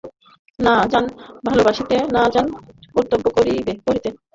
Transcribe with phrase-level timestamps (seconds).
[0.59, 1.05] না জান
[1.47, 2.45] ভালোবাসিতে, না জান
[2.95, 3.25] কর্তব্য
[3.37, 3.71] করিতে।